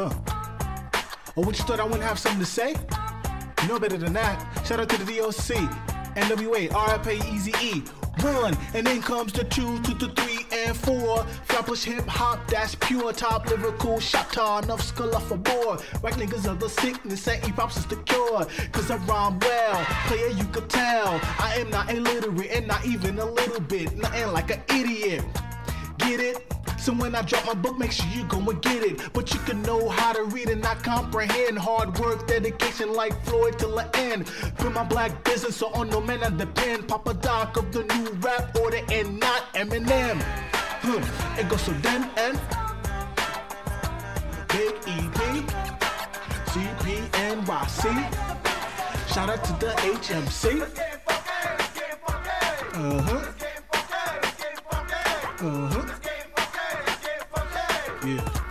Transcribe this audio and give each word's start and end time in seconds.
Huh. 0.00 0.08
Or 1.36 1.44
what 1.44 1.58
you 1.58 1.64
thought 1.64 1.78
I 1.78 1.84
wouldn't 1.84 2.04
have 2.04 2.18
something 2.18 2.40
to 2.40 2.46
say? 2.46 2.74
You 3.62 3.68
know 3.68 3.78
better 3.78 3.98
than 3.98 4.14
that. 4.14 4.40
Shout 4.66 4.80
out 4.80 4.88
to 4.88 4.96
the 4.96 5.04
DOC, 5.04 5.58
NWA, 6.16 6.72
RIP, 6.72 7.22
Easy 7.30 7.52
E. 7.60 7.82
One, 8.22 8.56
and 8.72 8.86
then 8.86 9.02
comes 9.02 9.34
the 9.34 9.44
two, 9.44 9.78
two, 9.82 9.94
to 9.98 10.08
three, 10.08 10.46
and 10.52 10.74
four. 10.74 11.24
Flappers 11.44 11.84
hip 11.84 12.06
hop, 12.06 12.48
that's 12.48 12.74
pure 12.76 13.12
top 13.12 13.50
lyrical 13.50 14.00
shot 14.00 14.32
tar, 14.32 14.62
enough 14.62 14.80
skull 14.82 15.14
off 15.14 15.30
a 15.32 15.36
board. 15.36 15.82
Right 16.02 16.14
niggas 16.14 16.50
are 16.50 16.56
the 16.56 16.70
sickness, 16.70 17.28
and 17.28 17.44
hip 17.44 17.56
hop's 17.56 17.76
is 17.76 17.84
the 17.84 17.96
cure. 17.96 18.46
Cause 18.72 18.90
I 18.90 18.96
rhyme 19.04 19.38
well, 19.40 19.84
player 20.06 20.28
you 20.28 20.44
could 20.44 20.70
tell. 20.70 21.20
I 21.38 21.56
am 21.58 21.68
not 21.68 21.92
illiterate, 21.92 22.50
and 22.52 22.66
not 22.66 22.86
even 22.86 23.18
a 23.18 23.26
little 23.26 23.60
bit, 23.60 23.94
nothing 23.98 24.32
like 24.32 24.50
an 24.50 24.62
idiot. 24.74 25.24
Get 25.98 26.20
it? 26.20 26.50
So 26.80 26.94
when 26.94 27.14
I 27.14 27.20
drop 27.20 27.44
my 27.44 27.52
book, 27.52 27.78
make 27.78 27.92
sure 27.92 28.06
you 28.08 28.24
go 28.24 28.38
and 28.38 28.62
get 28.62 28.82
it. 28.82 29.12
But 29.12 29.34
you 29.34 29.40
can 29.40 29.60
know 29.62 29.90
how 29.90 30.14
to 30.14 30.24
read 30.24 30.48
and 30.48 30.62
not 30.62 30.82
comprehend. 30.82 31.58
Hard 31.58 31.98
work, 31.98 32.26
dedication 32.26 32.94
like 32.94 33.12
Floyd 33.26 33.58
till 33.58 33.76
the 33.76 33.94
end. 33.98 34.26
Put 34.56 34.72
my 34.72 34.84
black 34.84 35.22
business 35.22 35.56
so 35.56 35.68
on 35.74 35.90
no 35.90 36.00
man 36.00 36.22
I 36.22 36.30
depend. 36.30 36.88
Papa 36.88 37.12
Doc 37.12 37.58
of 37.58 37.70
the 37.70 37.84
new 37.84 38.10
rap 38.20 38.56
order 38.56 38.80
and 38.90 39.20
not 39.20 39.52
Eminem. 39.52 40.22
Hmm. 40.80 41.38
It 41.38 41.50
goes 41.50 41.60
so 41.60 41.72
then 41.82 42.08
and 42.16 42.40
Big. 44.48 44.74
Shout 49.12 49.28
out 49.28 49.44
to 49.44 49.52
the 49.60 49.72
HMC. 49.84 50.62
Uh 52.72 53.02
huh. 53.02 53.32
Uh 55.40 55.68
huh. 55.68 56.09
Yeah. 58.10 58.50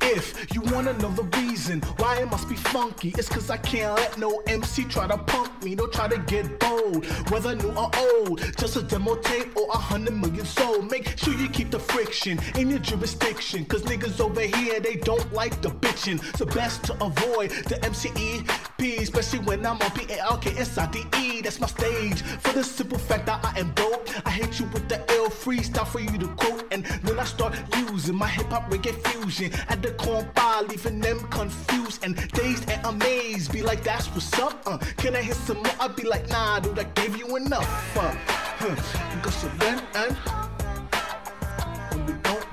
If 0.00 0.54
you 0.54 0.62
wanna 0.62 0.94
know 0.94 1.10
the 1.10 1.24
reason 1.38 1.80
why 1.98 2.16
it 2.22 2.30
must 2.30 2.48
be 2.48 2.56
funky, 2.56 3.10
it's 3.18 3.28
cause 3.28 3.50
I 3.50 3.58
can't 3.58 3.94
let 3.96 4.16
no 4.18 4.42
MC 4.46 4.84
try 4.84 5.06
to 5.06 5.18
pump 5.18 5.62
me, 5.62 5.74
don't 5.74 5.92
try 5.92 6.08
to 6.08 6.18
get 6.18 6.58
bold. 6.58 7.04
Whether 7.30 7.54
new 7.54 7.70
or 7.70 7.90
old, 7.96 8.40
just 8.56 8.76
a 8.76 8.82
demo 8.82 9.16
tape 9.16 9.54
or 9.56 9.68
a 9.72 9.76
hundred 9.76 10.16
million 10.16 10.46
sold. 10.46 10.90
Make 10.90 11.18
sure 11.18 11.34
you 11.34 11.48
keep 11.48 11.67
friction 11.98 12.38
in 12.56 12.70
your 12.70 12.78
jurisdiction, 12.78 13.64
cause 13.64 13.82
niggas 13.82 14.20
over 14.20 14.40
here, 14.40 14.78
they 14.78 14.94
don't 14.94 15.32
like 15.32 15.60
the 15.62 15.68
bitching. 15.68 16.18
So 16.36 16.46
best 16.46 16.84
to 16.84 16.92
avoid 17.04 17.50
the 17.70 17.74
MCEP, 17.82 19.00
especially 19.00 19.40
when 19.40 19.66
I'm 19.66 19.82
on 19.82 19.90
P-A-L-K-S-I-D-E. 19.90 21.40
That's 21.40 21.58
my 21.58 21.66
stage 21.66 22.22
for 22.22 22.52
the 22.52 22.62
simple 22.62 22.98
fact 22.98 23.26
that 23.26 23.44
I 23.44 23.58
am 23.58 23.72
dope. 23.72 24.08
I 24.24 24.30
hit 24.30 24.60
you 24.60 24.66
with 24.66 24.88
the 24.88 24.98
ill 25.12 25.28
freestyle 25.28 25.88
for 25.88 25.98
you 25.98 26.16
to 26.18 26.28
quote, 26.42 26.72
and 26.72 26.84
then 26.84 27.18
I 27.18 27.24
start 27.24 27.56
using 27.90 28.14
my 28.14 28.28
hip 28.28 28.46
hop 28.46 28.70
reggae 28.70 28.94
fusion 29.08 29.50
at 29.68 29.82
the 29.82 29.88
compa, 30.02 30.68
leaving 30.68 31.00
them 31.00 31.18
confused 31.30 32.04
and 32.04 32.14
dazed 32.30 32.70
and 32.70 32.80
amazed. 32.86 33.50
Be 33.50 33.62
like, 33.62 33.82
that's 33.82 34.06
what's 34.14 34.38
up. 34.38 34.62
Uh, 34.66 34.78
can 34.98 35.16
I 35.16 35.22
hit 35.22 35.34
some 35.34 35.56
more? 35.56 35.74
I'd 35.80 35.96
be 35.96 36.04
like, 36.04 36.28
nah, 36.28 36.60
dude, 36.60 36.78
I 36.78 36.84
gave 36.84 37.16
you 37.16 37.34
enough. 37.34 37.96
Uh, 37.96 38.14
huh. 38.60 39.20
Goes 39.20 39.34
so 39.34 39.48
then 39.58 39.82
and 39.96 40.16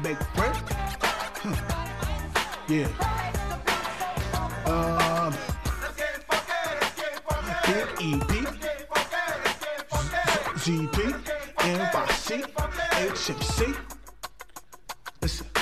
make 0.05 0.37
rent. 0.37 0.55
Huh. 1.41 1.55
Yeah. 2.69 2.87
Um, 4.67 5.33
Big 7.65 7.87
EP. 8.01 8.35
Listen. 15.21 15.54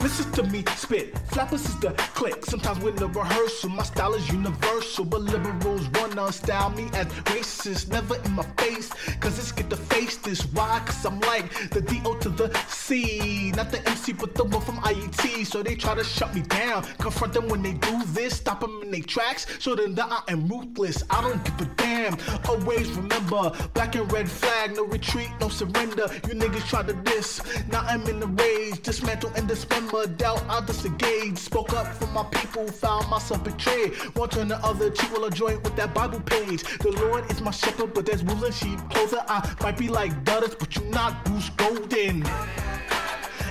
Listen 0.00 0.30
to 0.32 0.42
me 0.44 0.64
spit. 0.76 1.18
Flappers 1.28 1.64
is 1.66 1.78
the 1.80 1.90
click. 2.14 2.44
Sometimes 2.44 2.80
with 2.80 2.96
the 2.96 3.08
rehearsal, 3.08 3.70
my 3.70 3.82
style 3.82 4.14
is 4.14 4.28
universal. 4.30 5.04
But 5.04 5.22
liberals 5.22 5.88
wanna 5.94 6.30
style 6.32 6.70
me 6.70 6.88
as 6.94 7.06
racist. 7.32 7.88
Never 7.90 8.16
in 8.16 8.32
my 8.32 8.44
face, 8.58 8.90
cause 9.20 9.38
it's 9.38 9.52
get 9.52 9.70
to 9.70 9.76
face 9.76 10.16
this. 10.18 10.42
Why? 10.52 10.80
Cause 10.84 11.04
I'm 11.04 11.20
like 11.20 11.52
the 11.70 11.80
DO 11.80 12.18
to 12.20 12.28
the 12.28 12.54
C. 12.68 13.52
Not 13.56 13.70
the 13.70 13.86
MC, 13.88 14.12
but 14.12 14.34
the 14.34 14.44
one 14.44 14.62
from 14.62 14.76
IET. 14.78 15.46
So 15.46 15.62
they 15.62 15.74
try 15.74 15.94
to 15.94 16.04
shut 16.04 16.34
me 16.34 16.42
down. 16.42 16.84
Confront 16.98 17.32
them 17.32 17.48
when 17.48 17.62
they 17.62 17.72
do 17.72 18.04
this. 18.06 18.36
Stop 18.36 18.60
them 18.60 18.80
in 18.82 18.90
their 18.90 19.02
tracks. 19.02 19.46
Show 19.58 19.74
them 19.74 19.94
that 19.94 20.08
I 20.10 20.32
am 20.32 20.46
ruthless. 20.48 21.02
I 21.10 21.20
don't 21.22 21.42
give 21.44 21.60
a 21.60 21.70
damn. 21.76 22.16
Always 22.48 22.90
remember, 22.92 23.52
black 23.74 23.94
and 23.96 24.10
red 24.12 24.28
flag. 24.28 24.76
No 24.76 24.84
retreat, 24.84 25.30
no 25.40 25.48
surrender. 25.48 26.06
You 26.28 26.34
niggas 26.34 26.68
try 26.68 26.82
to 26.82 26.92
diss. 26.92 27.40
Now 27.70 27.80
I'm 27.86 28.02
in 28.06 28.20
the 28.20 28.26
rage. 28.26 28.82
Dismantle 28.82 29.32
and 29.36 29.48
dismember. 29.64 30.06
Doubt 30.06 30.42
I 30.48 30.64
disengaged. 30.64 31.38
Spoke 31.38 31.72
up 31.72 31.86
for 31.94 32.06
my 32.08 32.24
people. 32.24 32.66
Found 32.68 33.08
myself 33.08 33.44
betrayed. 33.44 33.94
One 34.16 34.28
turn 34.28 34.48
the 34.48 34.56
other 34.58 34.90
cheek 34.90 35.10
while 35.12 35.24
I 35.24 35.30
joint 35.30 35.62
with 35.62 35.76
that 35.76 35.94
Bible 35.94 36.20
page. 36.20 36.62
The 36.78 36.90
Lord 36.92 37.30
is 37.30 37.40
my 37.40 37.50
shepherd, 37.50 37.94
but 37.94 38.06
there's 38.06 38.22
wolves 38.22 38.42
and 38.42 38.54
sheep 38.54 38.78
closer. 38.90 39.22
I 39.28 39.54
might 39.62 39.78
be 39.78 39.88
like 39.88 40.12
Dudus, 40.24 40.58
but 40.58 40.74
you're 40.76 40.84
not 40.86 41.24
Bruce 41.24 41.50
Golding. 41.50 42.24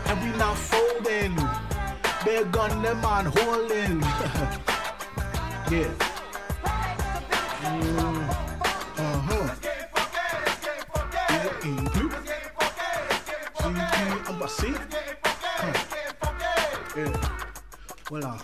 And 0.06 0.22
we 0.22 0.38
not 0.38 0.58
folding. 0.58 1.36
Bear 2.26 2.46
gun 2.46 2.82
them 2.82 3.04
on 3.16 3.26
holding. 3.26 4.02
yeah. 5.72 5.92
Uh-huh. 8.98 9.56
Yeah. 14.64 15.13
Huh. 16.96 17.00
Yeah. 17.00 17.12
Voilà. 18.10 18.38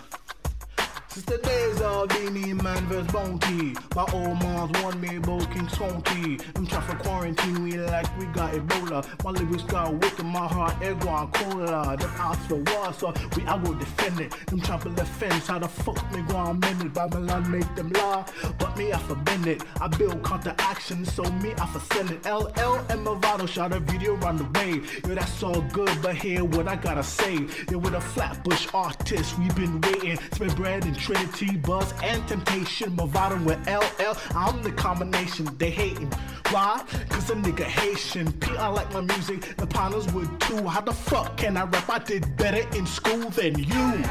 Since 1.12 1.26
the 1.26 1.38
days 1.38 1.80
of 1.80 2.08
Beenie 2.10 2.54
Man 2.54 2.86
vs. 2.86 3.10
Bounty, 3.10 3.74
my 3.96 4.06
old 4.12 4.40
moms 4.44 4.80
warned 4.80 5.00
me 5.00 5.16
about 5.16 5.50
King 5.52 5.66
Skunky. 5.66 6.40
Them 6.54 6.68
try 6.68 6.80
for 6.82 6.94
quarantine, 6.98 7.64
we 7.64 7.72
like 7.80 8.06
we 8.16 8.26
got 8.26 8.52
Ebola. 8.52 9.04
My 9.24 9.32
lyrics 9.32 9.64
got 9.64 9.92
wicked, 9.92 10.24
my 10.24 10.46
heart 10.46 10.80
egg 10.80 11.04
on 11.06 11.32
cola. 11.32 11.96
Them 11.96 12.10
ask 12.16 12.48
for 12.48 12.58
war, 12.58 12.92
so 12.92 13.12
we 13.36 13.42
I 13.44 13.58
go 13.58 13.74
defend 13.74 14.20
it. 14.20 14.30
Them 14.46 14.60
try 14.60 14.78
for 14.78 14.90
defense, 14.90 15.48
how 15.48 15.58
the 15.58 15.66
fuck 15.66 15.98
me 16.12 16.22
go 16.28 16.36
on 16.36 16.62
it? 16.62 16.94
Babylon 16.94 17.50
make 17.50 17.74
them 17.74 17.90
law, 17.94 18.24
but 18.60 18.76
me 18.76 18.92
I 18.92 18.98
forbend 18.98 19.48
it. 19.48 19.64
I 19.80 19.88
build 19.88 20.22
counter 20.24 20.54
action, 20.58 21.04
so 21.04 21.24
me 21.24 21.54
I 21.58 21.66
for 21.66 21.80
send 21.92 22.12
it. 22.12 22.24
LL 22.24 22.76
and 22.88 23.04
Mavado 23.04 23.48
shot 23.48 23.72
a 23.72 23.80
video 23.80 24.14
on 24.24 24.36
the 24.36 24.44
way. 24.60 24.80
Yo, 25.04 25.16
that's 25.16 25.42
all 25.42 25.60
good, 25.72 25.90
but 26.02 26.14
hear 26.14 26.44
what 26.44 26.68
I 26.68 26.76
gotta 26.76 27.02
say. 27.02 27.48
Yo, 27.68 27.78
with 27.78 27.94
a 27.94 28.00
flatbush 28.00 28.68
artist, 28.72 29.36
we 29.40 29.48
been 29.48 29.80
waiting. 29.80 30.16
Spend 30.34 30.54
bread 30.54 30.84
and 30.84 31.00
Trinity, 31.10 31.56
Buzz, 31.56 31.92
and 32.04 32.24
Temptation. 32.28 32.92
Mavado 32.92 33.44
with 33.44 33.58
LL, 33.66 34.16
I'm 34.36 34.62
the 34.62 34.70
combination. 34.70 35.44
They 35.58 35.70
hating. 35.70 36.06
Why? 36.50 36.84
Cause 37.08 37.30
a 37.30 37.34
nigga 37.34 37.64
Haitian. 37.64 38.30
P, 38.34 38.56
I 38.56 38.68
like 38.68 38.92
my 38.92 39.00
music, 39.00 39.56
the 39.56 39.66
partners 39.66 40.06
would 40.12 40.40
too. 40.40 40.68
How 40.68 40.82
the 40.82 40.92
fuck 40.92 41.36
can 41.36 41.56
I 41.56 41.64
rap? 41.64 41.90
I 41.90 41.98
did 41.98 42.36
better 42.36 42.64
in 42.78 42.86
school 42.86 43.28
than 43.30 43.58
you. 43.58 43.66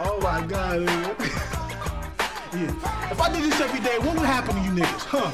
oh 0.00 0.18
my 0.22 0.40
god, 0.46 0.80
yeah. 2.54 3.10
If 3.10 3.20
I 3.20 3.30
did 3.30 3.44
this 3.44 3.60
every 3.60 3.80
day, 3.80 3.98
what 3.98 4.16
would 4.16 4.24
happen 4.24 4.54
to 4.56 4.62
you 4.62 4.70
niggas, 4.70 5.04
huh? 5.04 5.30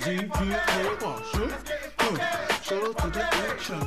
Z-P-A-Y, 0.00 1.22
huh? 1.34 1.77
Shout 2.68 2.84
out 2.84 2.98
to 2.98 3.08
the 3.08 3.24
action. 3.24 3.80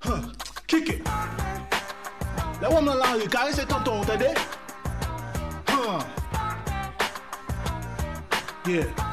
Huh. 0.00 0.22
Kick 0.66 0.88
it. 0.88 1.04
Là 2.62 2.70
on 2.70 2.80
me 2.80 2.94
l'a 2.94 3.22
eu, 3.22 3.28
car 3.28 3.48
c'est 3.52 3.66
tonton, 3.66 4.00
t'as 4.06 4.16
dit? 4.16 4.34
Huh. 5.68 5.98
Yeah. 8.66 9.11